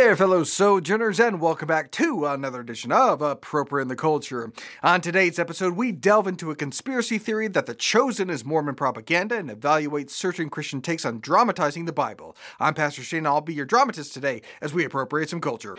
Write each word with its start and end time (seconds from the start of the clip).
there, 0.00 0.16
fellow 0.16 0.42
sojourners, 0.44 1.20
and 1.20 1.42
welcome 1.42 1.68
back 1.68 1.90
to 1.90 2.24
another 2.24 2.60
edition 2.60 2.90
of 2.90 3.20
Appropriate 3.20 3.82
in 3.82 3.88
the 3.88 3.94
Culture. 3.94 4.50
On 4.82 5.02
today's 5.02 5.38
episode, 5.38 5.74
we 5.74 5.92
delve 5.92 6.26
into 6.26 6.50
a 6.50 6.56
conspiracy 6.56 7.18
theory 7.18 7.48
that 7.48 7.66
The 7.66 7.74
Chosen 7.74 8.30
is 8.30 8.42
Mormon 8.42 8.76
propaganda 8.76 9.36
and 9.36 9.50
evaluate 9.50 10.10
certain 10.10 10.48
Christian 10.48 10.80
takes 10.80 11.04
on 11.04 11.20
dramatizing 11.20 11.84
the 11.84 11.92
Bible. 11.92 12.34
I'm 12.58 12.72
Pastor 12.72 13.02
Shane, 13.02 13.18
and 13.18 13.28
I'll 13.28 13.42
be 13.42 13.52
your 13.52 13.66
dramatist 13.66 14.14
today 14.14 14.40
as 14.62 14.72
we 14.72 14.86
appropriate 14.86 15.28
some 15.28 15.42
culture. 15.42 15.76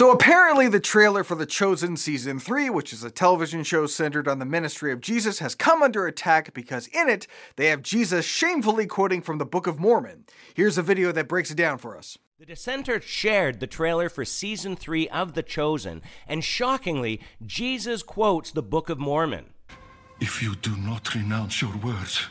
So 0.00 0.10
apparently, 0.10 0.66
the 0.66 0.80
trailer 0.80 1.22
for 1.22 1.34
The 1.34 1.44
Chosen 1.44 1.94
Season 1.94 2.38
3, 2.38 2.70
which 2.70 2.94
is 2.94 3.04
a 3.04 3.10
television 3.10 3.62
show 3.64 3.86
centered 3.86 4.28
on 4.28 4.38
the 4.38 4.46
ministry 4.46 4.92
of 4.92 5.02
Jesus, 5.02 5.40
has 5.40 5.54
come 5.54 5.82
under 5.82 6.06
attack 6.06 6.54
because 6.54 6.86
in 6.86 7.10
it, 7.10 7.26
they 7.56 7.66
have 7.66 7.82
Jesus 7.82 8.24
shamefully 8.24 8.86
quoting 8.86 9.20
from 9.20 9.36
the 9.36 9.44
Book 9.44 9.66
of 9.66 9.78
Mormon. 9.78 10.24
Here's 10.54 10.78
a 10.78 10.82
video 10.82 11.12
that 11.12 11.28
breaks 11.28 11.50
it 11.50 11.58
down 11.58 11.76
for 11.76 11.98
us. 11.98 12.16
The 12.38 12.46
dissenters 12.46 13.04
shared 13.04 13.60
the 13.60 13.66
trailer 13.66 14.08
for 14.08 14.24
season 14.24 14.74
3 14.74 15.06
of 15.10 15.34
The 15.34 15.42
Chosen, 15.42 16.00
and 16.26 16.42
shockingly, 16.42 17.20
Jesus 17.44 18.02
quotes 18.02 18.52
the 18.52 18.62
Book 18.62 18.88
of 18.88 18.98
Mormon. 18.98 19.50
If 20.18 20.42
you 20.42 20.54
do 20.54 20.74
not 20.78 21.14
renounce 21.14 21.60
your 21.60 21.76
words, 21.76 22.26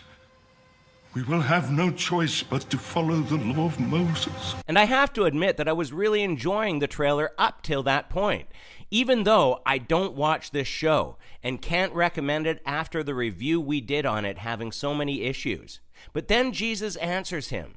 we 1.13 1.23
will 1.23 1.41
have 1.41 1.71
no 1.71 1.89
choice 1.89 2.43
but 2.43 2.69
to 2.69 2.77
follow 2.77 3.21
the 3.21 3.37
law 3.37 3.65
of 3.65 3.79
Moses. 3.79 4.55
And 4.67 4.77
I 4.77 4.83
have 4.83 5.11
to 5.13 5.23
admit 5.23 5.57
that 5.57 5.67
I 5.67 5.73
was 5.73 5.91
really 5.91 6.21
enjoying 6.21 6.79
the 6.79 6.87
trailer 6.87 7.31
up 7.37 7.63
till 7.63 7.81
that 7.83 8.09
point, 8.09 8.47
even 8.91 9.23
though 9.23 9.61
I 9.65 9.79
don't 9.79 10.13
watch 10.13 10.51
this 10.51 10.67
show 10.67 11.17
and 11.41 11.61
can't 11.61 11.93
recommend 11.93 12.45
it 12.45 12.61
after 12.63 13.01
the 13.01 13.15
review 13.15 13.59
we 13.59 13.81
did 13.81 14.05
on 14.05 14.23
it 14.23 14.39
having 14.39 14.71
so 14.71 14.93
many 14.93 15.23
issues. 15.23 15.79
But 16.13 16.27
then 16.27 16.51
Jesus 16.51 16.95
answers 16.97 17.49
him. 17.49 17.75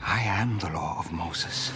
I 0.00 0.20
am 0.20 0.58
the 0.58 0.70
law 0.70 0.98
of 1.00 1.10
Moses. 1.10 1.72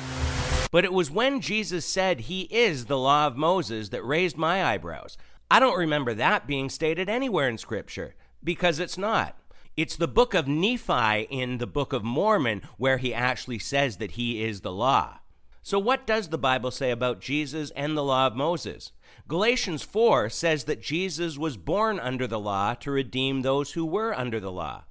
But 0.70 0.84
it 0.84 0.92
was 0.92 1.10
when 1.10 1.40
Jesus 1.40 1.84
said 1.86 2.20
he 2.20 2.42
is 2.42 2.84
the 2.84 2.98
law 2.98 3.26
of 3.26 3.36
Moses 3.36 3.88
that 3.90 4.04
raised 4.04 4.36
my 4.36 4.64
eyebrows. 4.64 5.16
I 5.52 5.60
don't 5.60 5.76
remember 5.76 6.14
that 6.14 6.46
being 6.46 6.70
stated 6.70 7.10
anywhere 7.10 7.46
in 7.46 7.58
Scripture 7.58 8.14
because 8.42 8.78
it's 8.78 8.96
not. 8.96 9.36
It's 9.76 9.96
the 9.96 10.08
book 10.08 10.32
of 10.32 10.48
Nephi 10.48 11.26
in 11.28 11.58
the 11.58 11.66
book 11.66 11.92
of 11.92 12.02
Mormon 12.02 12.62
where 12.78 12.96
he 12.96 13.12
actually 13.12 13.58
says 13.58 13.98
that 13.98 14.12
he 14.12 14.42
is 14.42 14.62
the 14.62 14.72
law. 14.72 15.18
So, 15.62 15.78
what 15.78 16.06
does 16.06 16.28
the 16.28 16.38
Bible 16.38 16.70
say 16.70 16.90
about 16.90 17.20
Jesus 17.20 17.70
and 17.72 17.94
the 17.94 18.02
law 18.02 18.28
of 18.28 18.34
Moses? 18.34 18.92
Galatians 19.28 19.82
4 19.82 20.30
says 20.30 20.64
that 20.64 20.80
Jesus 20.80 21.36
was 21.36 21.58
born 21.58 22.00
under 22.00 22.26
the 22.26 22.40
law 22.40 22.72
to 22.76 22.90
redeem 22.90 23.42
those 23.42 23.72
who 23.72 23.84
were 23.84 24.18
under 24.18 24.40
the 24.40 24.50
law. 24.50 24.84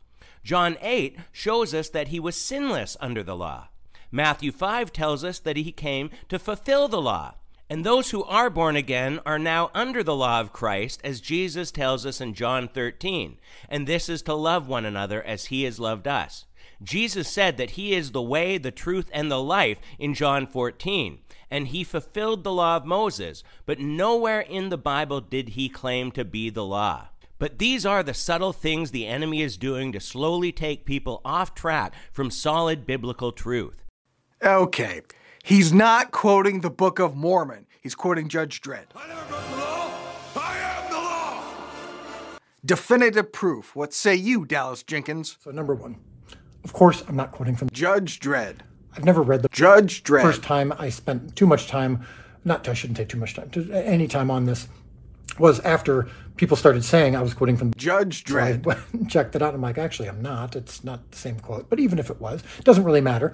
John 0.44 0.78
8 0.80 1.18
shows 1.32 1.74
us 1.74 1.90
that 1.90 2.10
he 2.10 2.20
was 2.20 2.36
sinless 2.36 2.96
under 3.02 3.24
the 3.24 3.36
law. 3.36 3.70
Matthew 4.12 4.52
5 4.52 4.94
tells 4.94 5.24
us 5.24 5.40
that 5.40 5.58
he 5.58 5.72
came 5.72 6.12
to 6.30 6.38
fulfill 6.38 6.88
the 6.88 7.02
law. 7.02 7.34
And 7.72 7.86
those 7.86 8.12
who 8.12 8.26
are 8.26 8.50
born 8.50 8.76
again 8.76 9.22
are 9.26 9.40
now 9.40 9.72
under 9.74 10.04
the 10.04 10.14
law 10.14 10.42
of 10.42 10.52
Christ, 10.52 11.00
as 11.06 11.22
Jesus 11.22 11.72
tells 11.72 12.06
us 12.06 12.20
in 12.20 12.34
John 12.34 12.68
13. 12.68 13.38
And 13.70 13.88
this 13.88 14.10
is 14.10 14.22
to 14.24 14.34
love 14.34 14.68
one 14.68 14.84
another 14.84 15.24
as 15.24 15.46
he 15.46 15.64
has 15.64 15.80
loved 15.80 16.06
us. 16.06 16.44
Jesus 16.84 17.30
said 17.30 17.56
that 17.56 17.72
he 17.72 17.94
is 17.94 18.12
the 18.12 18.22
way, 18.22 18.58
the 18.58 18.72
truth, 18.72 19.10
and 19.14 19.32
the 19.32 19.42
life 19.42 19.80
in 19.98 20.14
John 20.14 20.48
14. 20.48 21.20
And 21.50 21.68
he 21.68 21.86
fulfilled 21.86 22.44
the 22.44 22.52
law 22.52 22.76
of 22.76 22.84
Moses, 22.84 23.42
but 23.66 23.80
nowhere 23.80 24.42
in 24.42 24.68
the 24.68 24.78
Bible 24.78 25.22
did 25.22 25.52
he 25.52 25.70
claim 25.70 26.12
to 26.12 26.26
be 26.26 26.50
the 26.50 26.66
law. 26.66 27.08
But 27.40 27.58
these 27.58 27.86
are 27.86 28.04
the 28.04 28.14
subtle 28.14 28.52
things 28.52 28.92
the 28.92 29.08
enemy 29.08 29.42
is 29.42 29.56
doing 29.56 29.94
to 29.94 30.02
slowly 30.02 30.52
take 30.52 30.84
people 30.84 31.22
off 31.24 31.56
track 31.56 31.94
from 32.12 32.32
solid 32.32 32.86
biblical 32.86 33.32
truth. 33.32 33.82
Okay. 34.44 35.04
He's 35.44 35.74
not 35.74 36.12
quoting 36.12 36.62
the 36.62 36.70
Book 36.70 37.00
of 37.00 37.16
Mormon. 37.16 37.66
He's 37.82 37.96
quoting 37.96 38.28
Judge 38.28 38.62
Dredd. 38.62 38.86
I 38.96 39.08
never 39.08 39.26
broke 39.28 39.50
the 39.50 39.58
law. 39.58 39.92
I 40.38 40.58
am 40.58 40.92
the 40.92 40.98
law. 40.98 41.44
Definitive 42.64 43.32
proof. 43.32 43.76
What 43.76 43.94
say 43.94 44.14
you, 44.16 44.46
Dallas 44.46 44.84
Jenkins? 44.84 45.38
So, 45.44 45.50
number 45.52 45.74
one, 45.74 45.98
of 46.64 46.74
course, 46.74 47.04
I'm 47.08 47.16
not 47.16 47.32
quoting 47.32 47.56
from. 47.56 47.70
Judge 47.72 48.20
Dredd. 48.20 48.58
I've 48.96 49.06
never 49.06 49.22
read 49.22 49.42
the 49.42 49.50
Judge 49.50 50.04
Dredd. 50.04 50.22
first 50.22 50.44
time 50.44 50.74
I 50.78 50.90
spent 50.90 51.36
too 51.36 51.48
much 51.48 51.68
time, 51.68 52.06
not 52.46 52.68
I 52.68 52.74
shouldn't 52.74 52.98
take 52.98 53.10
too 53.10 53.18
much 53.18 53.34
time, 53.34 53.50
any 53.74 54.08
time 54.08 54.30
on 54.30 54.46
this 54.46 54.68
was 55.40 55.60
after 55.62 56.08
people 56.36 56.58
started 56.58 56.84
saying 56.84 57.16
I 57.16 57.22
was 57.22 57.34
quoting 57.34 57.58
from 57.58 57.74
Judge 57.78 58.28
So 58.28 58.38
I 58.38 58.54
Dredd. 58.58 59.08
checked 59.10 59.36
it 59.36 59.42
out. 59.42 59.50
And 59.50 59.56
I'm 59.56 59.62
like, 59.62 59.78
actually, 59.78 60.10
I'm 60.10 60.22
not. 60.22 60.56
It's 60.56 60.84
not 60.84 61.10
the 61.12 61.18
same 61.18 61.40
quote. 61.40 61.70
But 61.70 61.80
even 61.80 61.98
if 62.00 62.10
it 62.10 62.20
was, 62.20 62.44
it 62.60 62.66
doesn't 62.66 62.84
really 62.84 63.02
matter 63.02 63.34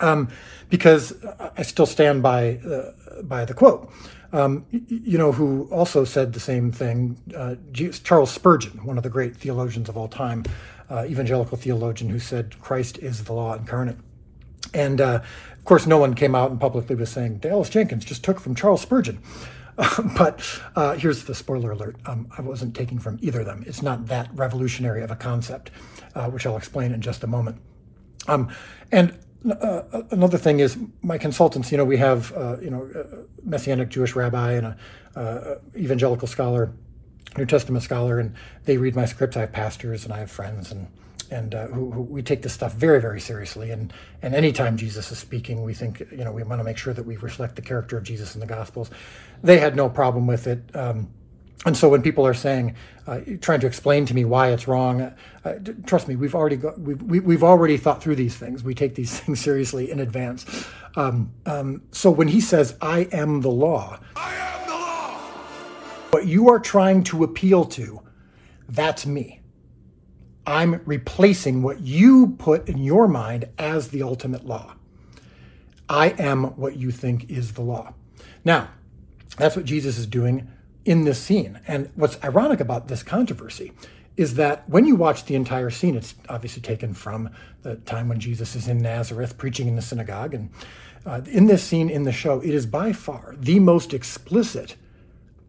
um, 0.00 0.28
because 0.70 1.14
I 1.56 1.62
still 1.62 1.86
stand 1.86 2.22
by 2.22 2.56
uh, 2.58 3.22
by 3.22 3.44
the 3.44 3.54
quote. 3.54 3.90
Um, 4.32 4.66
you 4.70 5.16
know 5.16 5.30
who 5.30 5.68
also 5.70 6.04
said 6.04 6.32
the 6.32 6.40
same 6.40 6.72
thing? 6.72 7.20
Uh, 7.36 7.54
Charles 8.02 8.32
Spurgeon, 8.32 8.84
one 8.84 8.96
of 8.96 9.04
the 9.04 9.10
great 9.10 9.36
theologians 9.36 9.88
of 9.88 9.96
all 9.96 10.08
time, 10.08 10.44
uh, 10.90 11.04
evangelical 11.06 11.56
theologian, 11.56 12.10
who 12.10 12.18
said 12.18 12.58
Christ 12.60 12.98
is 12.98 13.24
the 13.24 13.32
law 13.32 13.54
incarnate. 13.54 13.98
And 14.72 15.00
uh, 15.00 15.20
of 15.56 15.64
course, 15.64 15.86
no 15.86 15.98
one 15.98 16.14
came 16.14 16.34
out 16.34 16.50
and 16.50 16.60
publicly 16.60 16.96
was 16.96 17.10
saying 17.10 17.38
Dallas 17.38 17.68
Jenkins 17.70 18.04
just 18.04 18.24
took 18.24 18.40
from 18.40 18.56
Charles 18.56 18.82
Spurgeon. 18.82 19.22
but 20.16 20.60
uh, 20.76 20.94
here's 20.94 21.24
the 21.24 21.34
spoiler 21.34 21.70
alert: 21.70 21.96
um, 22.06 22.28
I 22.36 22.42
wasn't 22.42 22.74
taking 22.74 22.98
from 22.98 23.18
either 23.22 23.40
of 23.40 23.46
them. 23.46 23.64
It's 23.66 23.82
not 23.82 24.06
that 24.06 24.30
revolutionary 24.34 25.02
of 25.02 25.10
a 25.10 25.16
concept, 25.16 25.70
uh, 26.14 26.28
which 26.28 26.44
I'll 26.46 26.56
explain 26.56 26.92
in 26.92 27.00
just 27.00 27.22
a 27.22 27.26
moment. 27.26 27.60
Um, 28.26 28.52
and 28.90 29.16
uh, 29.50 30.02
another 30.10 30.38
thing 30.38 30.60
is 30.60 30.78
my 31.02 31.18
consultants. 31.18 31.70
You 31.70 31.78
know, 31.78 31.84
we 31.84 31.98
have 31.98 32.32
uh, 32.32 32.56
you 32.60 32.70
know 32.70 32.88
a 32.94 33.48
messianic 33.48 33.88
Jewish 33.90 34.14
rabbi 34.14 34.52
and 34.52 34.66
a 34.66 34.76
uh, 35.16 35.58
evangelical 35.76 36.26
scholar, 36.26 36.72
New 37.36 37.46
Testament 37.46 37.82
scholar, 37.82 38.18
and 38.18 38.34
they 38.64 38.76
read 38.76 38.96
my 38.96 39.04
scripts. 39.04 39.36
I 39.36 39.40
have 39.40 39.52
pastors 39.52 40.04
and 40.04 40.12
I 40.12 40.18
have 40.18 40.30
friends 40.30 40.72
and 40.72 40.88
and 41.30 41.54
uh, 41.54 41.66
who, 41.68 41.90
who 41.90 42.02
we 42.02 42.22
take 42.22 42.42
this 42.42 42.52
stuff 42.52 42.74
very 42.74 43.00
very 43.00 43.20
seriously. 43.20 43.70
And 43.70 43.92
and 44.22 44.34
anytime 44.34 44.76
Jesus 44.76 45.10
is 45.12 45.18
speaking, 45.18 45.62
we 45.62 45.74
think 45.74 46.00
you 46.10 46.24
know 46.24 46.32
we 46.32 46.42
want 46.42 46.60
to 46.60 46.64
make 46.64 46.78
sure 46.78 46.94
that 46.94 47.04
we 47.04 47.16
reflect 47.16 47.56
the 47.56 47.62
character 47.62 47.96
of 47.96 48.04
Jesus 48.04 48.34
in 48.34 48.40
the 48.40 48.46
Gospels. 48.46 48.90
They 49.42 49.58
had 49.58 49.76
no 49.76 49.88
problem 49.88 50.26
with 50.26 50.46
it. 50.46 50.74
Um, 50.74 51.10
and 51.66 51.76
so 51.76 51.88
when 51.88 52.02
people 52.02 52.26
are 52.26 52.34
saying, 52.34 52.74
uh, 53.06 53.20
trying 53.40 53.60
to 53.60 53.66
explain 53.66 54.04
to 54.06 54.14
me 54.14 54.24
why 54.24 54.50
it's 54.50 54.68
wrong, 54.68 55.00
uh, 55.44 55.58
d- 55.62 55.72
trust 55.86 56.08
me, 56.08 56.16
we've 56.16 56.34
already 56.34 56.56
got, 56.56 56.78
we've, 56.78 57.02
we, 57.02 57.20
we've 57.20 57.44
already 57.44 57.76
thought 57.78 58.02
through 58.02 58.16
these 58.16 58.36
things. 58.36 58.62
We 58.62 58.74
take 58.74 58.94
these 58.94 59.18
things 59.20 59.40
seriously 59.40 59.90
in 59.90 60.00
advance. 60.00 60.68
Um, 60.96 61.32
um, 61.46 61.82
so 61.90 62.10
when 62.10 62.28
he 62.28 62.40
says, 62.40 62.76
"I 62.80 63.08
am 63.12 63.40
the 63.40 63.50
law," 63.50 63.98
I 64.14 64.34
am 64.34 64.68
the 64.68 64.74
law. 64.74 65.18
what 66.10 66.26
you 66.26 66.48
are 66.50 66.60
trying 66.60 67.02
to 67.04 67.24
appeal 67.24 67.64
to, 67.66 68.00
that's 68.68 69.06
me. 69.06 69.40
I'm 70.46 70.82
replacing 70.84 71.62
what 71.62 71.80
you 71.80 72.36
put 72.38 72.68
in 72.68 72.78
your 72.78 73.08
mind 73.08 73.48
as 73.58 73.88
the 73.88 74.02
ultimate 74.02 74.44
law. 74.44 74.74
I 75.88 76.10
am 76.10 76.56
what 76.56 76.76
you 76.76 76.90
think 76.90 77.30
is 77.30 77.52
the 77.52 77.62
law. 77.62 77.94
Now, 78.44 78.68
that's 79.38 79.56
what 79.56 79.64
Jesus 79.64 79.96
is 79.96 80.06
doing 80.06 80.50
in 80.84 81.04
this 81.04 81.20
scene. 81.20 81.60
And 81.66 81.90
what's 81.94 82.22
ironic 82.22 82.60
about 82.60 82.88
this 82.88 83.02
controversy 83.02 83.72
is 84.16 84.34
that 84.34 84.68
when 84.68 84.84
you 84.84 84.94
watch 84.94 85.24
the 85.24 85.34
entire 85.34 85.70
scene, 85.70 85.96
it's 85.96 86.14
obviously 86.28 86.62
taken 86.62 86.94
from 86.94 87.30
the 87.62 87.76
time 87.76 88.08
when 88.08 88.20
Jesus 88.20 88.54
is 88.54 88.68
in 88.68 88.78
Nazareth 88.78 89.36
preaching 89.36 89.66
in 89.66 89.76
the 89.76 89.82
synagogue. 89.82 90.34
And 90.34 90.50
uh, 91.04 91.22
in 91.26 91.46
this 91.46 91.64
scene 91.64 91.90
in 91.90 92.04
the 92.04 92.12
show, 92.12 92.40
it 92.40 92.50
is 92.50 92.66
by 92.66 92.92
far 92.92 93.34
the 93.38 93.58
most 93.58 93.92
explicit 93.92 94.76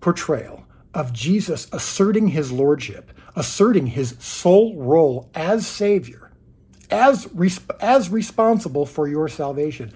portrayal 0.01 0.65
of 0.93 1.13
Jesus 1.13 1.67
asserting 1.71 2.29
his 2.29 2.51
lordship, 2.51 3.11
asserting 3.35 3.87
his 3.87 4.15
sole 4.19 4.75
role 4.75 5.29
as 5.35 5.67
Savior, 5.67 6.31
as, 6.89 7.27
as 7.79 8.09
responsible 8.09 8.85
for 8.85 9.07
your 9.07 9.27
salvation 9.27 9.91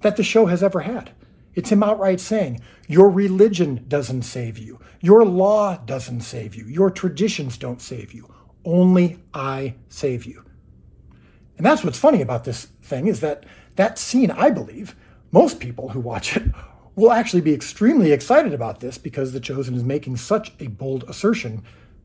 that 0.00 0.16
the 0.16 0.22
show 0.22 0.46
has 0.46 0.62
ever 0.62 0.80
had. 0.80 1.10
It's 1.58 1.72
him 1.72 1.82
outright 1.82 2.20
saying, 2.20 2.60
Your 2.86 3.10
religion 3.10 3.84
doesn't 3.88 4.22
save 4.22 4.58
you. 4.58 4.78
Your 5.00 5.24
law 5.24 5.76
doesn't 5.76 6.20
save 6.20 6.54
you. 6.54 6.64
Your 6.66 6.88
traditions 6.88 7.58
don't 7.58 7.82
save 7.82 8.12
you. 8.12 8.32
Only 8.64 9.18
I 9.34 9.74
save 9.88 10.24
you. 10.24 10.44
And 11.56 11.66
that's 11.66 11.82
what's 11.82 11.98
funny 11.98 12.22
about 12.22 12.44
this 12.44 12.66
thing 12.80 13.08
is 13.08 13.18
that 13.22 13.44
that 13.74 13.98
scene, 13.98 14.30
I 14.30 14.50
believe, 14.50 14.94
most 15.32 15.58
people 15.58 15.88
who 15.88 15.98
watch 15.98 16.36
it 16.36 16.44
will 16.94 17.10
actually 17.10 17.40
be 17.40 17.54
extremely 17.54 18.12
excited 18.12 18.54
about 18.54 18.78
this 18.78 18.96
because 18.96 19.32
The 19.32 19.40
Chosen 19.40 19.74
is 19.74 19.82
making 19.82 20.18
such 20.18 20.52
a 20.60 20.68
bold 20.68 21.02
assertion, 21.08 21.64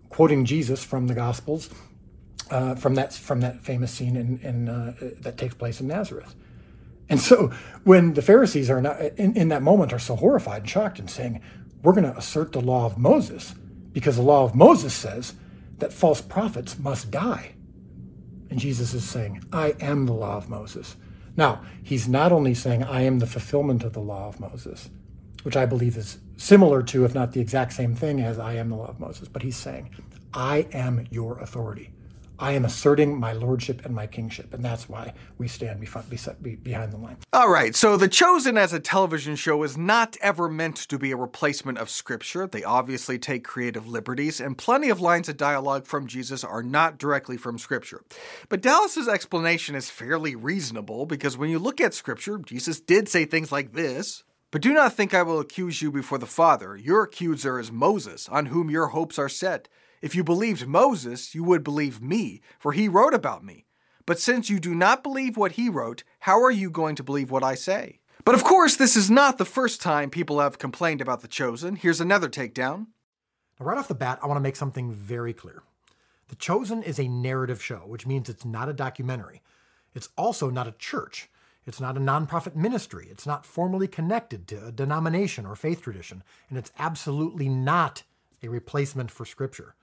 quoting 0.09 0.45
Jesus 0.45 0.83
from 0.83 1.05
the 1.05 1.13
Gospels, 1.13 1.69
uh, 2.49 2.73
from 2.73 2.95
that 2.95 3.13
from 3.13 3.41
that 3.41 3.61
famous 3.61 3.91
scene 3.91 4.15
in, 4.15 4.39
in 4.39 4.67
uh, 4.67 4.95
that 5.21 5.37
takes 5.37 5.53
place 5.53 5.79
in 5.79 5.85
Nazareth. 5.85 6.33
And 7.09 7.19
so 7.19 7.51
when 7.83 8.13
the 8.13 8.21
Pharisees 8.21 8.69
are 8.69 8.81
not 8.81 8.99
in, 9.17 9.35
in 9.35 9.49
that 9.49 9.61
moment 9.61 9.93
are 9.93 9.99
so 9.99 10.15
horrified 10.15 10.61
and 10.61 10.69
shocked 10.69 10.99
and 10.99 11.09
saying, 11.09 11.41
"We're 11.81 11.93
going 11.93 12.11
to 12.11 12.17
assert 12.17 12.51
the 12.51 12.61
law 12.61 12.85
of 12.85 12.97
Moses 12.97 13.55
because 13.91 14.15
the 14.15 14.21
law 14.21 14.45
of 14.45 14.55
Moses 14.55 14.93
says 14.93 15.33
that 15.79 15.93
false 15.93 16.21
prophets 16.21 16.79
must 16.79 17.11
die," 17.11 17.55
and 18.49 18.59
Jesus 18.59 18.93
is 18.93 19.03
saying, 19.03 19.43
"I 19.51 19.75
am 19.79 20.05
the 20.05 20.13
law 20.13 20.37
of 20.37 20.49
Moses." 20.49 20.95
Now 21.35 21.61
he's 21.81 22.07
not 22.07 22.31
only 22.31 22.53
saying, 22.53 22.83
"I 22.83 23.01
am 23.01 23.19
the 23.19 23.27
fulfillment 23.27 23.83
of 23.83 23.93
the 23.93 23.99
law 24.01 24.27
of 24.27 24.39
Moses," 24.39 24.89
which 25.43 25.57
I 25.57 25.65
believe 25.65 25.97
is 25.97 26.19
similar 26.37 26.81
to, 26.83 27.05
if 27.05 27.13
not 27.13 27.33
the 27.33 27.41
exact 27.41 27.73
same 27.73 27.95
thing 27.95 28.21
as 28.21 28.39
I 28.39 28.53
am 28.53 28.69
the 28.69 28.75
law 28.75 28.87
of 28.87 28.99
Moses, 28.99 29.27
but 29.27 29.43
he's 29.43 29.57
saying, 29.57 29.89
I 30.33 30.67
am 30.71 31.05
your 31.11 31.37
authority. 31.39 31.91
I 32.39 32.53
am 32.53 32.65
asserting 32.65 33.19
my 33.19 33.31
lordship 33.33 33.85
and 33.85 33.93
my 33.93 34.07
kingship, 34.07 34.53
and 34.53 34.65
that's 34.65 34.89
why 34.89 35.13
we 35.37 35.47
stand 35.47 35.79
behind 35.79 36.91
the 36.91 36.97
line. 36.97 37.17
All 37.31 37.49
right, 37.49 37.75
so 37.75 37.95
The 37.95 38.07
Chosen 38.07 38.57
as 38.57 38.73
a 38.73 38.79
television 38.79 39.35
show 39.35 39.61
is 39.63 39.77
not 39.77 40.17
ever 40.19 40.49
meant 40.49 40.77
to 40.77 40.97
be 40.97 41.11
a 41.11 41.17
replacement 41.17 41.77
of 41.77 41.89
Scripture. 41.89 42.47
They 42.47 42.63
obviously 42.63 43.19
take 43.19 43.43
creative 43.43 43.87
liberties, 43.87 44.39
and 44.39 44.57
plenty 44.57 44.89
of 44.89 44.99
lines 44.99 45.29
of 45.29 45.37
dialogue 45.37 45.85
from 45.85 46.07
Jesus 46.07 46.43
are 46.43 46.63
not 46.63 46.97
directly 46.97 47.37
from 47.37 47.59
Scripture. 47.59 48.03
But 48.49 48.61
Dallas's 48.61 49.07
explanation 49.07 49.75
is 49.75 49.89
fairly 49.89 50.35
reasonable 50.35 51.05
because 51.05 51.37
when 51.37 51.49
you 51.49 51.59
look 51.59 51.79
at 51.79 51.93
Scripture, 51.93 52.39
Jesus 52.39 52.79
did 52.79 53.07
say 53.07 53.25
things 53.25 53.51
like 53.51 53.73
this. 53.73 54.23
But 54.49 54.61
do 54.61 54.71
not 54.71 54.93
think 54.93 55.15
I 55.15 55.23
will 55.23 55.39
accuse 55.39 55.81
you 55.81 55.91
before 55.91 56.19
the 56.19 56.27
Father. 56.27 56.77
Your 56.77 57.03
accuser 57.03 57.59
is 57.59 57.71
Moses, 57.71 58.29
on 58.29 58.47
whom 58.47 58.69
your 58.69 58.89
hopes 58.89 59.17
are 59.17 59.27
set. 59.27 59.67
If 60.03 60.15
you 60.15 60.23
believed 60.25 60.67
Moses, 60.67 61.33
you 61.33 61.45
would 61.45 61.63
believe 61.63 62.01
me, 62.01 62.41
for 62.59 62.73
he 62.73 62.89
wrote 62.89 63.13
about 63.13 63.41
me. 63.41 63.67
But 64.05 64.19
since 64.19 64.49
you 64.49 64.59
do 64.59 64.75
not 64.75 65.01
believe 65.01 65.37
what 65.37 65.53
he 65.53 65.69
wrote, 65.69 66.03
how 66.19 66.43
are 66.43 66.51
you 66.51 66.69
going 66.69 66.95
to 66.97 67.03
believe 67.03 67.31
what 67.31 67.41
I 67.41 67.55
say? 67.55 68.01
But 68.25 68.35
of 68.35 68.43
course, 68.43 68.75
this 68.75 68.97
is 68.97 69.09
not 69.09 69.37
the 69.37 69.45
first 69.45 69.81
time 69.81 70.09
people 70.09 70.41
have 70.41 70.57
complained 70.57 70.99
about 70.99 71.21
The 71.21 71.29
Chosen. 71.29 71.77
Here's 71.77 72.01
another 72.01 72.27
takedown. 72.27 72.87
Now, 73.57 73.65
right 73.65 73.77
off 73.77 73.87
the 73.87 73.95
bat, 73.95 74.19
I 74.21 74.27
want 74.27 74.35
to 74.35 74.43
make 74.43 74.57
something 74.57 74.91
very 74.91 75.31
clear. 75.31 75.63
The 76.27 76.35
Chosen 76.35 76.83
is 76.83 76.99
a 76.99 77.07
narrative 77.07 77.63
show, 77.63 77.83
which 77.85 78.05
means 78.05 78.27
it's 78.27 78.43
not 78.43 78.67
a 78.67 78.73
documentary. 78.73 79.41
It's 79.95 80.09
also 80.17 80.49
not 80.49 80.67
a 80.67 80.73
church. 80.73 81.29
It's 81.65 81.79
not 81.79 81.95
a 81.95 82.01
nonprofit 82.01 82.57
ministry. 82.57 83.07
It's 83.09 83.25
not 83.25 83.45
formally 83.45 83.87
connected 83.87 84.49
to 84.49 84.67
a 84.67 84.71
denomination 84.73 85.45
or 85.45 85.55
faith 85.55 85.81
tradition. 85.81 86.23
And 86.49 86.57
it's 86.57 86.73
absolutely 86.77 87.47
not 87.47 88.03
a 88.43 88.49
replacement 88.49 89.09
for 89.09 89.23
Scripture. 89.23 89.75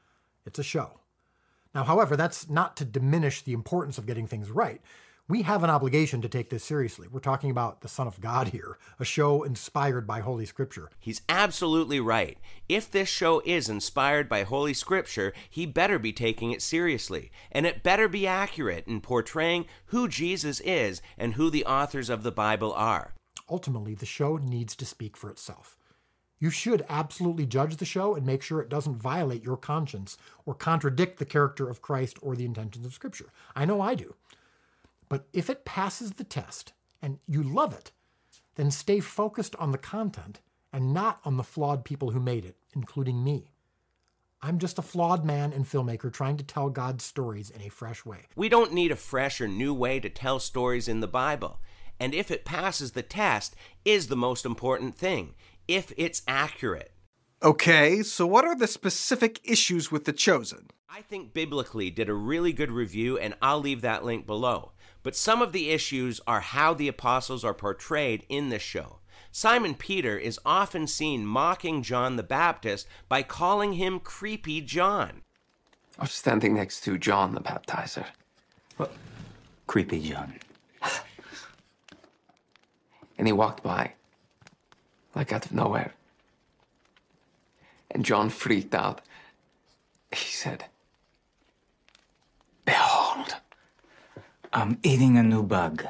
It's 0.47 0.59
a 0.59 0.65
show. 0.65 1.01
Now, 1.75 1.85
however, 1.85 2.17
that's 2.17 2.49
not 2.49 2.77
to 2.79 2.85
diminish 2.85 3.43
the 3.43 3.53
importance 3.53 3.99
of 3.99 4.07
getting 4.07 4.27
things 4.27 4.51
right. 4.51 4.81
We 5.29 5.43
have 5.43 5.63
an 5.63 5.71
obligation 5.71 6.21
to 6.23 6.29
take 6.29 6.51
this 6.51 6.65
seriously. 6.65 7.07
We're 7.07 7.21
talking 7.21 7.53
about 7.53 7.83
the 7.83 7.89
Son 7.89 8.09
of 8.09 8.21
God 8.21 8.49
here, 8.49 8.79
a 8.99 9.05
show 9.05 9.45
inspired 9.45 10.05
by 10.05 10.19
Holy 10.19 10.45
Scripture. 10.45 10.91
He's 10.99 11.23
absolutely 11.29 12.01
right. 12.01 12.37
If 12.69 12.91
this 12.91 13.09
show 13.09 13.41
is 13.45 13.69
inspired 13.69 14.29
by 14.29 14.43
Holy 14.43 14.75
Scripture, 14.75 15.33
he 15.49 15.67
better 15.67 16.01
be 16.01 16.13
taking 16.13 16.51
it 16.51 16.63
seriously. 16.63 17.31
And 17.53 17.65
it 17.65 17.85
better 17.85 18.09
be 18.09 18.27
accurate 18.27 18.89
in 18.89 19.01
portraying 19.01 19.67
who 19.87 20.09
Jesus 20.09 20.59
is 20.63 21.01
and 21.17 21.35
who 21.35 21.49
the 21.49 21.65
authors 21.65 22.11
of 22.11 22.25
the 22.25 22.33
Bible 22.33 22.73
are. 22.73 23.15
Ultimately, 23.49 23.95
the 23.95 24.07
show 24.07 24.37
needs 24.37 24.75
to 24.75 24.85
speak 24.85 25.17
for 25.17 25.31
itself. 25.31 25.77
You 26.41 26.51
should 26.51 26.85
absolutely 26.89 27.45
judge 27.45 27.77
the 27.77 27.85
show 27.85 28.15
and 28.15 28.27
make 28.27 28.43
sure 28.43 28.61
it 28.61 28.71
doesn't 28.71 28.97
violate 28.97 29.45
your 29.45 29.59
conscience 29.59 30.17
or 30.47 30.55
contradict 30.55 31.19
the 31.19 31.27
character 31.27 31.69
of 31.69 31.83
Christ 31.83 32.19
or 32.23 32.35
the 32.35 32.47
intentions 32.47 32.87
of 32.87 32.95
Scripture. 32.95 33.27
I 33.55 33.67
know 33.67 33.81
I 33.81 33.95
do. 33.95 34.15
But 35.11 35.27
if 35.35 35.51
it 35.51 35.67
passes 35.67 36.13
the 36.13 36.25
test 36.25 36.73
and 37.03 37.19
you 37.29 37.43
love 37.43 37.75
it, 37.75 37.93
then 38.55 38.71
stay 38.71 39.01
focused 39.01 39.55
on 39.57 39.71
the 39.71 39.79
content 39.79 40.41
and 40.73 40.95
not 40.95 41.21
on 41.25 41.37
the 41.37 41.43
flawed 41.43 41.85
people 41.85 42.11
who 42.11 42.21
made 42.21 42.45
it, 42.45 42.57
including 42.75 43.23
me. 43.23 43.53
I'm 44.43 44.59
just 44.59 44.79
a 44.79 44.83
flawed 44.83 45.25
man 45.25 45.53
and 45.53 45.67
filmmaker 45.67 46.11
trying 46.11 46.39
to 46.39 46.45
tell 46.45 46.71
God's 46.71 47.05
stories 47.05 47.51
in 47.51 47.61
a 47.61 47.69
fresh 47.69 48.07
way. 48.07 48.21
We 48.35 48.49
don't 48.49 48.73
need 48.73 48.91
a 48.91 48.97
fresh 48.97 49.41
or 49.41 49.49
new 49.49 49.75
way 49.75 50.01
to 50.01 50.09
tell 50.09 50.39
stories 50.39 50.89
in 50.89 51.01
the 51.01 51.07
Bible. 51.07 51.61
And 51.99 52.15
if 52.15 52.31
it 52.31 52.47
passes 52.47 52.93
the 52.93 53.03
test, 53.03 53.55
is 53.85 54.07
the 54.07 54.17
most 54.17 54.47
important 54.47 54.97
thing, 54.97 55.35
if 55.71 55.93
it's 55.97 56.23
accurate. 56.27 56.93
Okay, 57.43 58.03
so 58.03 58.27
what 58.27 58.45
are 58.45 58.57
the 58.57 58.67
specific 58.67 59.41
issues 59.45 59.91
with 59.91 60.05
The 60.05 60.13
Chosen? 60.13 60.67
I 60.91 61.03
think 61.03 61.33
Biblically 61.33 61.89
did 61.89 62.09
a 62.09 62.15
really 62.15 62.53
good 62.53 62.73
review, 62.73 63.17
and 63.17 63.35
I'll 63.41 63.61
leave 63.61 63.81
that 63.83 64.05
link 64.05 64.27
below. 64.27 64.73
But 65.05 65.15
some 65.15 65.41
of 65.41 65.53
the 65.53 65.71
issues 65.71 66.21
are 66.27 66.41
how 66.41 66.75
the 66.75 66.89
apostles 66.89 67.45
are 67.45 67.55
portrayed 67.55 68.27
in 68.29 68.49
this 68.49 68.63
show. 68.63 68.99
Simon 69.31 69.75
Peter 69.77 70.19
is 70.19 70.41
often 70.45 70.89
seen 70.89 71.25
mocking 71.25 71.85
John 71.85 72.17
the 72.17 72.25
Baptist 72.25 72.89
by 73.09 73.23
calling 73.23 73.75
him 73.75 74.01
Creepy 74.01 74.61
John. 74.61 75.23
I 75.99 76.03
was 76.03 76.13
standing 76.13 76.55
next 76.55 76.81
to 76.85 76.99
John 76.99 77.35
the 77.35 77.41
Baptizer. 77.41 78.07
What? 78.77 78.93
Creepy 79.69 80.01
John. 80.01 80.35
and 83.17 83.27
he 83.29 83.33
walked 83.33 83.63
by, 83.63 83.93
like 85.15 85.33
out 85.33 85.47
of 85.47 85.53
nowhere. 85.53 85.93
And 87.91 88.05
John 88.05 88.31
freaked 88.31 88.75
out. 88.75 89.01
He 90.13 90.31
said, 90.31 90.65
Behold. 92.65 93.35
I'm 94.53 94.79
eating 94.83 95.17
a 95.17 95.23
new 95.23 95.43
bug. 95.43 95.85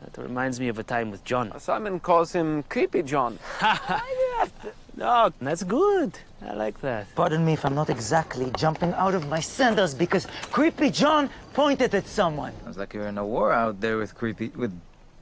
That 0.00 0.22
reminds 0.22 0.60
me 0.60 0.68
of 0.68 0.78
a 0.78 0.82
time 0.82 1.10
with 1.10 1.24
John. 1.24 1.52
Simon 1.58 2.00
calls 2.00 2.32
him 2.32 2.62
Creepy 2.64 3.02
John. 3.02 3.38
no, 4.96 5.32
that's 5.40 5.64
good. 5.64 6.18
I 6.42 6.54
like 6.54 6.80
that. 6.80 7.12
Pardon 7.14 7.44
me 7.44 7.52
if 7.52 7.64
I'm 7.64 7.74
not 7.74 7.90
exactly 7.90 8.50
jumping 8.56 8.92
out 8.92 9.14
of 9.14 9.28
my 9.28 9.40
sandals 9.40 9.94
because 9.94 10.26
Creepy 10.52 10.90
John 10.90 11.28
pointed 11.52 11.94
at 11.94 12.06
someone. 12.06 12.52
Sounds 12.62 12.78
like 12.78 12.94
you're 12.94 13.08
in 13.08 13.18
a 13.18 13.26
war 13.26 13.52
out 13.52 13.80
there 13.80 13.96
with 13.98 14.14
Creepy 14.14 14.48
with 14.48 14.72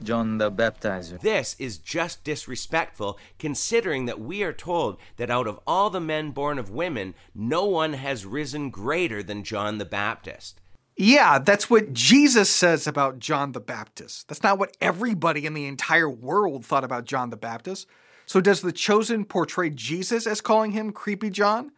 John 0.01 0.37
the 0.37 0.51
Baptizer. 0.51 1.19
This 1.19 1.55
is 1.59 1.77
just 1.77 2.23
disrespectful, 2.23 3.17
considering 3.39 4.05
that 4.05 4.19
we 4.19 4.43
are 4.43 4.53
told 4.53 4.97
that 5.17 5.29
out 5.29 5.47
of 5.47 5.59
all 5.65 5.89
the 5.89 5.99
men 5.99 6.31
born 6.31 6.59
of 6.59 6.69
women, 6.69 7.15
no 7.33 7.65
one 7.65 7.93
has 7.93 8.25
risen 8.25 8.69
greater 8.69 9.23
than 9.23 9.43
John 9.43 9.77
the 9.77 9.85
Baptist. 9.85 10.61
Yeah, 10.95 11.37
that's 11.37 11.69
what 11.69 11.93
Jesus 11.93 12.49
says 12.49 12.87
about 12.87 13.19
John 13.19 13.51
the 13.51 13.59
Baptist. 13.59 14.27
That's 14.27 14.41
not 14.41 14.57
what 14.57 14.75
everybody 14.81 15.45
in 15.45 15.53
the 15.53 15.67
entire 15.67 16.09
world 16.09 16.65
thought 16.65 16.83
about 16.83 17.05
John 17.05 17.29
the 17.29 17.37
Baptist. 17.37 17.87
So, 18.25 18.41
does 18.41 18.61
the 18.61 18.71
chosen 18.71 19.23
portray 19.23 19.69
Jesus 19.69 20.25
as 20.25 20.41
calling 20.41 20.71
him 20.71 20.91
Creepy 20.91 21.29
John? 21.29 21.71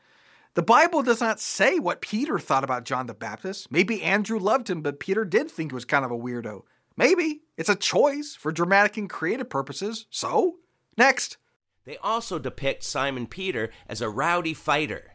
The 0.56 0.64
Bible 0.64 1.04
does 1.04 1.22
not 1.22 1.40
say 1.40 1.80
what 1.80 2.02
Peter 2.02 2.40
thought 2.40 2.64
about 2.64 2.86
John 2.86 3.08
the 3.08 3.14
Baptist. 3.14 3.72
Maybe 3.72 4.02
Andrew 4.02 4.40
loved 4.40 4.70
him, 4.70 4.82
but 4.82 5.00
Peter 5.00 5.26
did 5.26 5.52
think 5.52 5.72
he 5.72 5.76
was 5.76 5.86
kind 5.86 6.04
of 6.04 6.12
a 6.12 6.18
weirdo. 6.18 6.64
Maybe. 6.98 7.42
It's 7.60 7.68
a 7.68 7.76
choice 7.76 8.38
for 8.40 8.54
dramatic 8.54 8.96
and 8.96 9.10
creative 9.10 9.50
purposes. 9.50 10.06
So, 10.10 10.60
next. 10.98 11.36
They 11.84 11.98
also 11.98 12.40
depict 12.40 12.86
Simon 12.86 13.28
Peter 13.28 13.70
as 13.86 14.02
a 14.02 14.10
rowdy 14.10 14.54
fighter. 14.54 15.12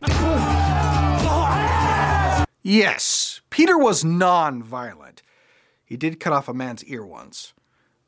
Yes, 2.62 3.40
Peter 3.48 3.78
was 3.78 4.04
non 4.04 4.62
violent. 4.62 5.22
He 5.86 5.96
did 5.96 6.20
cut 6.20 6.34
off 6.34 6.46
a 6.46 6.52
man's 6.52 6.84
ear 6.84 7.06
once, 7.06 7.54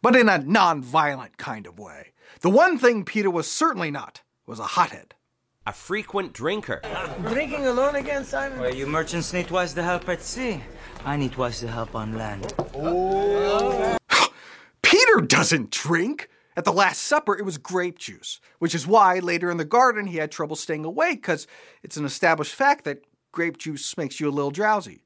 but 0.03 0.15
in 0.15 0.29
a 0.29 0.37
non 0.37 0.83
violent 0.83 1.39
kind 1.39 1.67
of 1.67 1.79
way. 1.79 2.13
The 2.43 2.51
one 2.51 2.77
thing 2.77 3.07
Peter 3.07 3.31
was 3.31 3.51
certainly 3.51 3.91
not 3.91 4.21
was 4.45 4.59
a 4.59 4.65
hothead. 4.65 5.15
A 5.67 5.73
frequent 5.73 6.35
drinker. 6.35 6.83
Drinking 7.23 7.67
alone 7.67 7.97
again, 7.97 8.23
Simon? 8.27 8.61
Well, 8.61 8.75
you 8.75 8.87
merchants 8.87 9.33
need 9.33 9.49
twice 9.49 9.73
the 9.73 9.83
help 9.83 10.07
at 10.11 10.21
sea. 10.21 10.63
I 11.07 11.17
need 11.17 11.33
twice 11.33 11.61
the 11.63 11.69
help 11.69 11.95
on 11.95 12.19
land. 12.19 12.53
Oh. 12.75 13.96
Peter 15.27 15.39
doesn't 15.39 15.71
drink. 15.71 16.29
At 16.59 16.65
the 16.65 16.73
Last 16.73 17.03
Supper, 17.03 17.37
it 17.37 17.45
was 17.45 17.59
grape 17.59 17.99
juice, 17.99 18.41
which 18.61 18.75
is 18.75 18.87
why 18.87 19.19
later 19.19 19.51
in 19.51 19.59
the 19.59 19.65
garden 19.65 20.07
he 20.07 20.17
had 20.17 20.31
trouble 20.31 20.57
staying 20.57 20.87
awake, 20.87 21.21
because 21.21 21.47
it's 21.83 21.99
an 21.99 22.07
established 22.07 22.55
fact 22.55 22.85
that 22.85 23.05
grape 23.31 23.59
juice 23.59 23.97
makes 23.99 24.21
you 24.21 24.29
a 24.29 24.31
little 24.31 24.51
drowsy. 24.51 25.03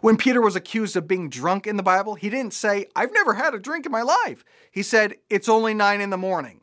When 0.00 0.16
Peter 0.16 0.40
was 0.40 0.56
accused 0.56 0.96
of 0.96 1.06
being 1.06 1.28
drunk 1.28 1.66
in 1.66 1.76
the 1.76 1.82
Bible, 1.82 2.14
he 2.14 2.30
didn't 2.30 2.54
say, 2.54 2.86
I've 2.96 3.12
never 3.12 3.34
had 3.34 3.54
a 3.54 3.58
drink 3.58 3.84
in 3.84 3.92
my 3.92 4.00
life. 4.02 4.42
He 4.70 4.82
said, 4.82 5.16
It's 5.28 5.48
only 5.48 5.74
nine 5.74 6.00
in 6.00 6.08
the 6.08 6.16
morning. 6.16 6.60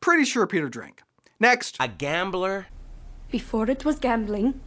Pretty 0.00 0.24
sure 0.24 0.46
Peter 0.46 0.68
drank. 0.68 1.02
Next. 1.40 1.76
A 1.80 1.88
gambler. 1.88 2.66
Before 3.30 3.70
it 3.70 3.84
was 3.86 3.98
gambling, 3.98 4.60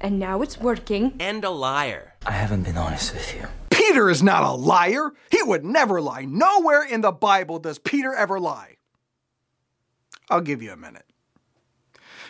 and 0.00 0.18
now 0.18 0.42
it's 0.42 0.58
working. 0.58 1.14
And 1.20 1.44
a 1.44 1.50
liar. 1.50 2.14
I 2.26 2.32
haven't 2.32 2.64
been 2.64 2.76
honest 2.76 3.14
with 3.14 3.34
you. 3.34 3.46
Peter 3.86 4.08
is 4.08 4.22
not 4.22 4.42
a 4.42 4.52
liar. 4.52 5.12
He 5.30 5.42
would 5.42 5.62
never 5.62 6.00
lie. 6.00 6.24
Nowhere 6.24 6.82
in 6.82 7.02
the 7.02 7.12
Bible 7.12 7.58
does 7.58 7.78
Peter 7.78 8.14
ever 8.14 8.40
lie. 8.40 8.76
I'll 10.30 10.40
give 10.40 10.62
you 10.62 10.72
a 10.72 10.76
minute. 10.76 11.04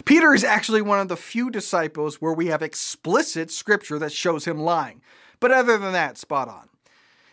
Peter 0.05 0.35
is 0.35 0.43
actually 0.43 0.83
one 0.83 0.99
of 0.99 1.07
the 1.07 1.17
few 1.17 1.51
disciples 1.51 2.21
where 2.21 2.33
we 2.33 2.49
have 2.49 2.61
explicit 2.61 3.53
scripture 3.53 4.01
that 4.01 4.11
shows 4.11 4.47
him 4.47 4.59
lying. 4.59 5.01
But 5.39 5.53
other 5.53 5.79
than 5.79 5.93
that, 5.93 6.19
spot 6.19 6.49
on. 6.49 6.69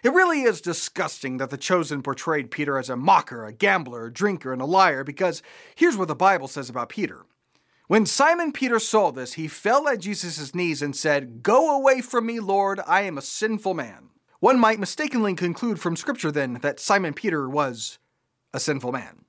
It 0.04 0.14
really 0.14 0.44
is 0.44 0.62
disgusting 0.62 1.38
that 1.38 1.50
the 1.50 1.58
chosen 1.58 2.04
portrayed 2.04 2.52
Peter 2.52 2.78
as 2.78 2.92
a 2.92 2.96
mocker, 2.96 3.44
a 3.44 3.52
gambler, 3.52 4.06
a 4.06 4.14
drinker, 4.14 4.54
and 4.54 4.62
a 4.62 4.66
liar 4.66 5.04
because 5.04 5.42
here's 5.76 5.98
what 5.98 6.08
the 6.08 6.16
Bible 6.16 6.48
says 6.48 6.70
about 6.70 6.90
Peter. 6.90 7.26
When 7.92 8.06
Simon 8.06 8.54
Peter 8.54 8.80
saw 8.80 9.12
this, 9.12 9.34
he 9.34 9.50
fell 9.50 9.86
at 9.90 10.00
Jesus' 10.00 10.56
knees 10.56 10.82
and 10.82 10.96
said, 10.96 11.44
Go 11.44 11.76
away 11.76 12.00
from 12.00 12.26
me, 12.26 12.40
Lord, 12.40 12.80
I 12.88 13.02
am 13.02 13.18
a 13.18 13.22
sinful 13.22 13.74
man. 13.74 14.12
One 14.40 14.62
might 14.62 14.80
mistakenly 14.80 15.34
conclude 15.34 15.78
from 15.78 15.98
Scripture 15.98 16.32
then 16.32 16.54
that 16.62 16.80
Simon 16.80 17.14
Peter 17.14 17.50
was 17.50 18.00
a 18.54 18.62
sinful 18.62 18.94
man. 18.94 19.26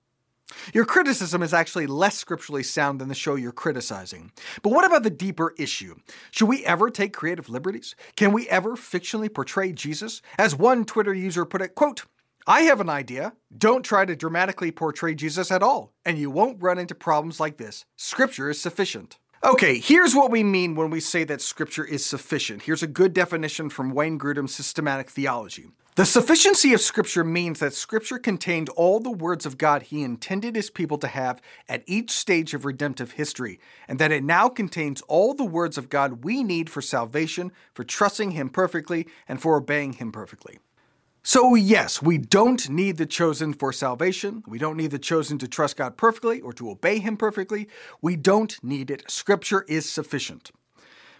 Your 0.73 0.85
criticism 0.85 1.43
is 1.43 1.53
actually 1.53 1.89
less 1.89 2.17
scripturally 2.17 2.63
sound 2.63 3.01
than 3.01 3.09
the 3.09 3.17
show 3.17 3.35
you're 3.35 3.51
criticizing. 3.51 4.31
But 4.63 4.71
what 4.71 4.85
about 4.85 5.03
the 5.03 5.11
deeper 5.11 5.55
issue? 5.59 5.97
Should 6.31 6.49
we 6.49 6.65
ever 6.65 6.89
take 6.89 7.13
creative 7.13 7.49
liberties? 7.49 7.97
Can 8.15 8.31
we 8.31 8.49
ever 8.49 8.77
fictionally 8.77 9.33
portray 9.33 9.73
Jesus? 9.73 10.23
As 10.39 10.55
one 10.55 10.85
Twitter 10.85 11.13
user 11.13 11.45
put 11.45 11.63
it, 11.63 11.75
quote, 11.75 12.05
I 12.47 12.63
have 12.63 12.81
an 12.81 12.91
idea. 12.91 13.35
Don't 13.57 13.85
try 13.85 14.05
to 14.05 14.17
dramatically 14.17 14.73
portray 14.73 15.15
Jesus 15.15 15.53
at 15.53 15.63
all, 15.63 15.93
and 16.05 16.19
you 16.19 16.31
won't 16.31 16.63
run 16.63 16.79
into 16.79 16.95
problems 16.95 17.39
like 17.39 17.57
this. 17.57 17.85
Scripture 17.97 18.51
is 18.51 18.61
sufficient. 18.61 19.19
Okay, 19.45 19.79
here's 19.79 20.15
what 20.15 20.31
we 20.31 20.43
mean 20.43 20.75
when 20.75 20.91
we 20.91 21.01
say 21.01 21.25
that 21.25 21.41
Scripture 21.41 21.85
is 21.85 22.05
sufficient. 22.05 22.63
Here's 22.63 22.83
a 22.83 22.89
good 22.89 23.13
definition 23.13 23.71
from 23.71 23.91
Wayne 23.91 24.19
Grudem's 24.19 24.55
Systematic 24.55 25.11
Theology. 25.11 25.69
The 25.95 26.07
sufficiency 26.07 26.73
of 26.73 26.81
Scripture 26.81 27.23
means 27.23 27.61
that 27.61 27.75
Scripture 27.75 28.19
contained 28.19 28.71
all 28.71 28.99
the 28.99 29.11
words 29.11 29.45
of 29.45 29.59
God 29.59 29.83
He 29.83 30.03
intended 30.03 30.57
His 30.57 30.71
people 30.71 30.99
to 30.99 31.07
have 31.07 31.41
at 31.69 31.85
each 31.87 32.11
stage 32.11 32.55
of 32.55 32.65
redemptive 32.65 33.13
history, 33.13 33.61
and 33.87 33.99
that 33.99 34.11
it 34.11 34.25
now 34.25 34.49
contains 34.49 35.03
all 35.03 35.35
the 35.35 35.45
words 35.45 35.77
of 35.77 35.89
God 35.89 36.25
we 36.25 36.43
need 36.43 36.71
for 36.71 36.81
salvation, 36.81 37.53
for 37.75 37.85
trusting 37.85 38.33
Him 38.33 38.49
perfectly, 38.49 39.07
and 39.29 39.41
for 39.41 39.57
obeying 39.57 39.93
Him 39.95 40.11
perfectly. 40.11 40.59
So, 41.25 41.55
yes, 41.55 42.03
we 42.03 42.19
don't 42.19 42.69
need 42.69 42.97
the 42.97 43.07
chosen 43.07 43.55
for 43.55 43.73
salvation. 43.73 44.43
We 44.47 44.59
don't 44.59 44.77
need 44.77 44.91
the 44.91 44.99
chosen 44.99 45.39
to 45.39 45.47
trust 45.47 45.77
God 45.77 45.97
perfectly 45.97 46.41
or 46.41 46.53
to 46.55 46.71
obey 46.71 46.99
Him 46.99 47.17
perfectly. 47.17 47.69
We 48.01 48.17
don't 48.17 48.57
need 48.65 48.91
it. 48.91 49.09
Scripture 49.09 49.65
is 49.69 49.89
sufficient. 49.89 50.51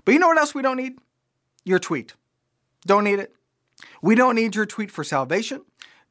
But 0.05 0.13
you 0.13 0.19
know 0.19 0.27
what 0.27 0.39
else 0.39 0.57
we 0.57 0.63
don't 0.63 0.77
need? 0.77 0.99
Your 1.65 1.79
tweet. 1.79 2.15
Don't 2.85 3.05
need 3.05 3.21
it. 3.21 3.33
We 4.03 4.17
don't 4.17 4.35
need 4.35 4.57
your 4.57 4.67
tweet 4.67 4.91
for 4.91 5.05
salvation. 5.05 5.63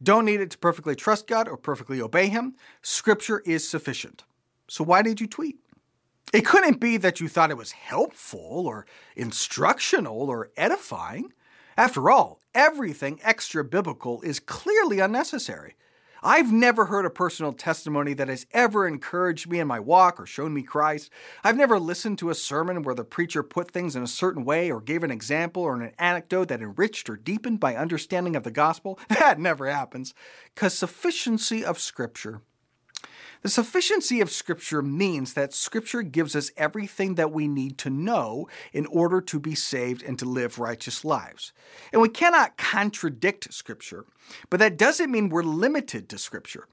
Don't 0.01 0.23
need 0.23 0.39
it 0.39 0.51
to 0.51 0.57
perfectly 0.57 0.95
trust 0.95 1.27
God 1.27 1.49
or 1.49 1.57
perfectly 1.57 2.01
obey 2.01 2.29
Him. 2.29 2.55
Scripture 2.81 3.41
is 3.45 3.67
sufficient. 3.67 4.23
So 4.69 4.85
why 4.85 5.01
did 5.01 5.19
you 5.19 5.27
tweet? 5.27 5.57
It 6.33 6.45
couldn't 6.45 6.79
be 6.79 6.95
that 6.95 7.19
you 7.19 7.27
thought 7.27 7.51
it 7.51 7.57
was 7.57 7.73
helpful 7.73 8.65
or 8.65 8.85
instructional 9.17 10.29
or 10.29 10.49
edifying. 10.55 11.33
After 11.77 12.09
all, 12.09 12.41
everything 12.53 13.19
extra 13.23 13.63
biblical 13.63 14.21
is 14.21 14.39
clearly 14.39 14.99
unnecessary. 14.99 15.75
I've 16.23 16.51
never 16.51 16.85
heard 16.85 17.05
a 17.05 17.09
personal 17.09 17.51
testimony 17.51 18.13
that 18.13 18.27
has 18.27 18.45
ever 18.51 18.87
encouraged 18.87 19.49
me 19.49 19.59
in 19.59 19.67
my 19.67 19.79
walk 19.79 20.19
or 20.19 20.27
shown 20.27 20.53
me 20.53 20.61
Christ. 20.61 21.09
I've 21.43 21.57
never 21.57 21.79
listened 21.79 22.19
to 22.19 22.29
a 22.29 22.35
sermon 22.35 22.83
where 22.83 22.93
the 22.93 23.03
preacher 23.03 23.41
put 23.41 23.71
things 23.71 23.95
in 23.95 24.03
a 24.03 24.07
certain 24.07 24.45
way 24.45 24.71
or 24.71 24.81
gave 24.81 25.03
an 25.03 25.09
example 25.09 25.63
or 25.63 25.81
an 25.81 25.93
anecdote 25.97 26.49
that 26.49 26.61
enriched 26.61 27.09
or 27.09 27.15
deepened 27.15 27.59
my 27.59 27.75
understanding 27.75 28.35
of 28.35 28.43
the 28.43 28.51
gospel. 28.51 28.99
That 29.21 29.39
never 29.39 29.67
happens. 29.67 30.13
Because 30.53 30.77
sufficiency 30.77 31.63
of 31.63 31.79
Scripture 31.79 32.41
the 33.41 33.49
sufficiency 33.49 34.21
of 34.21 34.29
Scripture 34.29 34.81
means 34.81 35.33
that 35.33 35.53
Scripture 35.53 36.03
gives 36.03 36.35
us 36.35 36.51
everything 36.57 37.15
that 37.15 37.31
we 37.31 37.47
need 37.47 37.77
to 37.79 37.89
know 37.89 38.47
in 38.71 38.85
order 38.85 39.19
to 39.21 39.39
be 39.39 39.55
saved 39.55 40.03
and 40.03 40.19
to 40.19 40.25
live 40.25 40.59
righteous 40.59 41.03
lives. 41.03 41.51
And 41.91 42.01
we 42.01 42.09
cannot 42.09 42.57
contradict 42.57 43.51
Scripture, 43.51 44.05
but 44.49 44.59
that 44.59 44.77
doesn't 44.77 45.11
mean 45.11 45.29
we're 45.29 45.43
limited 45.43 46.07
to 46.09 46.17
Scripture. 46.17 46.67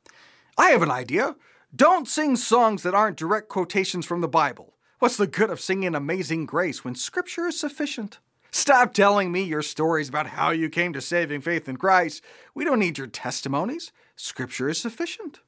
I 0.59 0.71
have 0.71 0.83
an 0.83 0.91
idea. 0.91 1.37
Don't 1.75 2.09
sing 2.09 2.37
songs 2.37 2.83
that 2.83 2.95
aren't 2.95 3.17
direct 3.17 3.49
quotations 3.49 4.05
from 4.05 4.21
the 4.21 4.29
Bible. 4.29 4.75
What's 4.99 5.17
the 5.17 5.27
good 5.27 5.51
of 5.51 5.61
singing 5.61 5.95
Amazing 5.95 6.47
Grace 6.47 6.85
when 6.85 6.95
Scripture 6.95 7.47
is 7.47 7.59
sufficient? 7.59 8.19
Stop 8.51 8.95
telling 8.95 9.31
me 9.31 9.43
your 9.43 9.63
stories 9.63 10.09
about 10.09 10.29
how 10.29 10.51
you 10.51 10.69
came 10.69 10.93
to 10.93 11.01
saving 11.01 11.43
faith 11.43 11.69
in 11.69 11.77
Christ. 11.77 12.23
We 12.55 12.65
don't 12.65 12.79
need 12.79 12.99
your 12.99 13.07
testimonies. 13.07 13.93
Scripture 14.17 14.69
is 14.69 14.79
sufficient. 14.79 15.41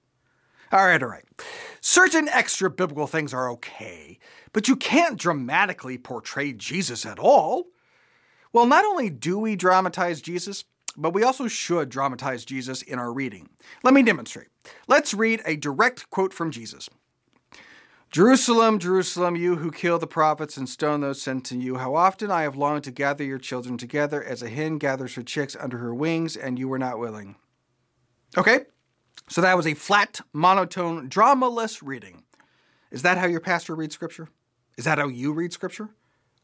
All 0.73 0.87
right, 0.87 1.03
all 1.03 1.09
right. 1.09 1.25
Certain 1.81 2.29
extra 2.29 2.71
biblical 2.71 3.07
things 3.07 3.35
are 3.35 3.51
okay, 3.53 4.19
but 4.53 4.69
you 4.69 4.77
can't 4.77 5.19
dramatically 5.19 5.99
portray 5.99 6.53
Jesus 6.53 7.05
at 7.05 7.19
all. 7.19 7.67
Well, 8.53 8.67
not 8.67 8.85
only 8.85 9.11
do 9.11 9.39
we 9.39 9.57
dramatize 9.57 10.21
Jesus, 10.21 10.65
but 10.97 11.15
we 11.15 11.23
also 11.23 11.49
should 11.49 11.89
dramatize 11.89 12.45
Jesus 12.45 12.83
in 12.83 12.99
our 12.99 13.13
reading. 13.13 13.49
Let 13.83 13.95
me 13.95 14.03
demonstrate. 14.03 14.49
Let's 14.87 15.15
read 15.15 15.41
a 15.45 15.57
direct 15.57 16.11
quote 16.11 16.33
from 16.33 16.51
Jesus. 16.51 16.89
Jerusalem, 18.11 18.81
Jerusalem, 18.81 19.37
you 19.37 19.57
who 19.57 19.71
kill 19.71 19.99
the 20.01 20.07
prophets 20.07 20.57
and 20.57 20.69
stone 20.69 21.01
those 21.01 21.23
sent 21.23 21.47
to 21.47 21.57
you, 21.57 21.77
how 21.77 21.95
often 21.95 22.29
I 22.29 22.43
have 22.43 22.57
longed 22.57 22.83
to 22.85 22.91
gather 22.91 23.23
your 23.23 23.39
children 23.39 23.79
together 23.79 24.23
as 24.23 24.43
a 24.43 24.49
hen 24.49 24.79
gathers 24.79 25.15
her 25.15 25.23
chicks 25.23 25.57
under 25.59 25.79
her 25.79 25.95
wings, 25.95 26.37
and 26.37 26.59
you 26.59 26.67
were 26.69 26.79
not 26.79 26.99
willing. 26.99 27.37
Okay, 28.37 28.67
so 29.31 29.41
that 29.41 29.57
was 29.57 29.67
a 29.67 29.75
flat, 29.75 30.21
monotone, 30.33 31.09
dramaless 31.09 31.81
reading. 31.85 32.25
Is 32.91 33.03
that 33.03 33.17
how 33.17 33.27
your 33.27 33.41
pastor 33.41 33.77
reads 33.77 33.95
scripture? 33.95 34.29
Is 34.77 34.85
that 34.85 34.99
how 34.99 35.07
you 35.07 35.33
read 35.33 35.53
scripture? 35.53 35.91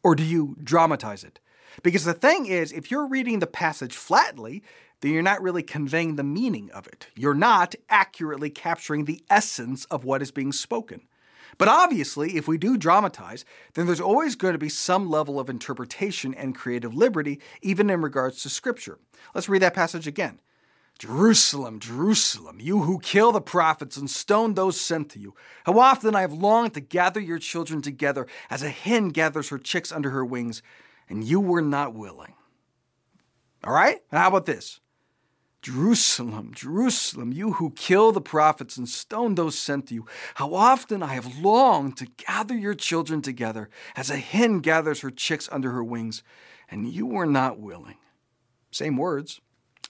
Or 0.04 0.14
do 0.14 0.22
you 0.22 0.56
dramatize 0.62 1.24
it? 1.24 1.40
Because 1.82 2.04
the 2.04 2.14
thing 2.14 2.46
is, 2.46 2.70
if 2.70 2.90
you're 2.90 3.08
reading 3.08 3.40
the 3.40 3.46
passage 3.48 3.96
flatly, 3.96 4.62
then 5.00 5.12
you're 5.12 5.22
not 5.22 5.42
really 5.42 5.64
conveying 5.64 6.14
the 6.14 6.22
meaning 6.22 6.70
of 6.70 6.86
it. 6.86 7.08
You're 7.16 7.34
not 7.34 7.74
accurately 7.88 8.50
capturing 8.50 9.04
the 9.04 9.20
essence 9.28 9.84
of 9.86 10.04
what 10.04 10.22
is 10.22 10.30
being 10.30 10.52
spoken. 10.52 11.02
But 11.58 11.68
obviously, 11.68 12.36
if 12.36 12.46
we 12.46 12.56
do 12.56 12.76
dramatize, 12.76 13.44
then 13.74 13.86
there's 13.86 14.00
always 14.00 14.36
going 14.36 14.52
to 14.52 14.58
be 14.58 14.68
some 14.68 15.10
level 15.10 15.40
of 15.40 15.50
interpretation 15.50 16.34
and 16.34 16.54
creative 16.54 16.94
liberty, 16.94 17.40
even 17.62 17.90
in 17.90 18.00
regards 18.00 18.42
to 18.42 18.48
Scripture. 18.48 18.98
Let's 19.34 19.48
read 19.48 19.62
that 19.62 19.74
passage 19.74 20.06
again. 20.06 20.40
Jerusalem, 20.98 21.78
Jerusalem, 21.78 22.58
you 22.58 22.82
who 22.82 22.98
kill 23.00 23.30
the 23.30 23.40
prophets 23.40 23.98
and 23.98 24.08
stone 24.08 24.54
those 24.54 24.80
sent 24.80 25.10
to 25.10 25.18
you, 25.18 25.34
how 25.64 25.78
often 25.78 26.14
I 26.14 26.22
have 26.22 26.32
longed 26.32 26.72
to 26.74 26.80
gather 26.80 27.20
your 27.20 27.38
children 27.38 27.82
together 27.82 28.26
as 28.48 28.62
a 28.62 28.70
hen 28.70 29.10
gathers 29.10 29.50
her 29.50 29.58
chicks 29.58 29.92
under 29.92 30.10
her 30.10 30.24
wings, 30.24 30.62
and 31.08 31.22
you 31.22 31.38
were 31.38 31.60
not 31.60 31.92
willing. 31.92 32.34
All 33.62 33.74
right? 33.74 33.98
And 34.10 34.18
how 34.18 34.28
about 34.28 34.46
this? 34.46 34.80
Jerusalem, 35.60 36.52
Jerusalem, 36.54 37.32
you 37.32 37.54
who 37.54 37.70
kill 37.72 38.12
the 38.12 38.20
prophets 38.20 38.76
and 38.76 38.88
stone 38.88 39.34
those 39.34 39.58
sent 39.58 39.88
to 39.88 39.94
you, 39.94 40.06
how 40.36 40.54
often 40.54 41.02
I 41.02 41.14
have 41.14 41.38
longed 41.38 41.96
to 41.98 42.06
gather 42.06 42.56
your 42.56 42.74
children 42.74 43.20
together 43.20 43.68
as 43.96 44.08
a 44.08 44.16
hen 44.16 44.60
gathers 44.60 45.00
her 45.00 45.10
chicks 45.10 45.48
under 45.50 45.72
her 45.72 45.84
wings, 45.84 46.22
and 46.70 46.88
you 46.88 47.04
were 47.04 47.26
not 47.26 47.58
willing. 47.58 47.96
Same 48.70 48.96
words. 48.96 49.40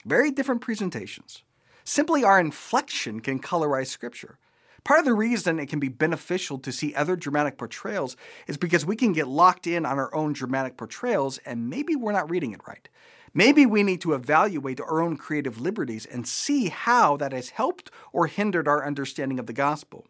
Very 0.05 0.31
different 0.31 0.61
presentations. 0.61 1.43
Simply 1.83 2.23
our 2.23 2.39
inflection 2.39 3.19
can 3.19 3.39
colorize 3.39 3.87
scripture. 3.87 4.37
Part 4.83 4.99
of 4.99 5.05
the 5.05 5.13
reason 5.13 5.59
it 5.59 5.67
can 5.67 5.79
be 5.79 5.89
beneficial 5.89 6.59
to 6.59 6.71
see 6.71 6.95
other 6.95 7.15
dramatic 7.15 7.57
portrayals 7.57 8.15
is 8.47 8.57
because 8.57 8.85
we 8.85 8.95
can 8.95 9.11
get 9.11 9.27
locked 9.27 9.67
in 9.67 9.85
on 9.85 9.99
our 9.99 10.13
own 10.15 10.33
dramatic 10.33 10.77
portrayals 10.77 11.39
and 11.39 11.69
maybe 11.69 11.95
we're 11.95 12.13
not 12.13 12.29
reading 12.29 12.53
it 12.53 12.61
right. 12.67 12.87
Maybe 13.33 13.65
we 13.65 13.83
need 13.83 14.01
to 14.01 14.13
evaluate 14.13 14.79
our 14.79 15.01
own 15.01 15.17
creative 15.17 15.59
liberties 15.59 16.05
and 16.05 16.27
see 16.27 16.69
how 16.69 17.17
that 17.17 17.33
has 17.33 17.49
helped 17.49 17.91
or 18.13 18.27
hindered 18.27 18.67
our 18.67 18.85
understanding 18.85 19.39
of 19.39 19.45
the 19.45 19.53
gospel. 19.53 20.07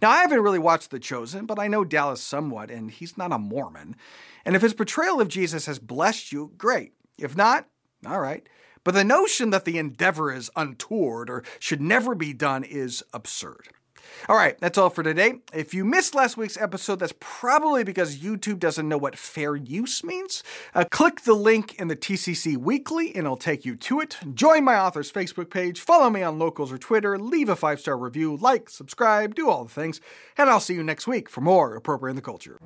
Now, 0.00 0.10
I 0.10 0.18
haven't 0.18 0.42
really 0.42 0.58
watched 0.58 0.90
The 0.90 0.98
Chosen, 0.98 1.46
but 1.46 1.58
I 1.58 1.68
know 1.68 1.84
Dallas 1.84 2.20
somewhat, 2.20 2.70
and 2.70 2.90
he's 2.90 3.16
not 3.16 3.32
a 3.32 3.38
Mormon. 3.38 3.96
And 4.44 4.54
if 4.54 4.62
his 4.62 4.74
portrayal 4.74 5.20
of 5.20 5.28
Jesus 5.28 5.66
has 5.66 5.78
blessed 5.78 6.32
you, 6.32 6.52
great. 6.58 6.92
If 7.18 7.36
not, 7.36 7.68
all 8.06 8.20
right. 8.20 8.46
But 8.84 8.94
the 8.94 9.04
notion 9.04 9.50
that 9.50 9.64
the 9.64 9.78
endeavor 9.78 10.32
is 10.32 10.50
untoward 10.56 11.30
or 11.30 11.44
should 11.58 11.80
never 11.80 12.14
be 12.14 12.32
done 12.32 12.64
is 12.64 13.02
absurd. 13.12 13.68
All 14.28 14.36
right, 14.36 14.58
that's 14.60 14.78
all 14.78 14.90
for 14.90 15.02
today. 15.02 15.34
If 15.52 15.74
you 15.74 15.84
missed 15.84 16.14
last 16.14 16.36
week's 16.36 16.56
episode, 16.56 16.98
that's 17.00 17.14
probably 17.18 17.84
because 17.84 18.18
YouTube 18.18 18.58
doesn't 18.58 18.88
know 18.88 18.98
what 18.98 19.16
fair 19.16 19.56
use 19.56 20.04
means. 20.04 20.42
Uh, 20.74 20.84
click 20.90 21.22
the 21.22 21.34
link 21.34 21.74
in 21.80 21.88
the 21.88 21.96
TCC 21.96 22.56
Weekly 22.56 23.08
and 23.08 23.24
it'll 23.24 23.36
take 23.36 23.64
you 23.64 23.74
to 23.76 24.00
it. 24.00 24.18
Join 24.34 24.64
my 24.64 24.78
author's 24.78 25.10
Facebook 25.10 25.50
page, 25.50 25.80
follow 25.80 26.10
me 26.10 26.22
on 26.22 26.38
Locals 26.38 26.72
or 26.72 26.78
Twitter, 26.78 27.18
leave 27.18 27.48
a 27.48 27.56
five 27.56 27.80
star 27.80 27.96
review, 27.96 28.36
like, 28.36 28.70
subscribe, 28.70 29.34
do 29.34 29.48
all 29.48 29.64
the 29.64 29.72
things, 29.72 30.00
and 30.36 30.48
I'll 30.48 30.60
see 30.60 30.74
you 30.74 30.82
next 30.82 31.06
week 31.06 31.28
for 31.28 31.40
more 31.40 31.74
Appropriate 31.74 32.10
in 32.10 32.16
the 32.16 32.22
Culture. 32.22 32.58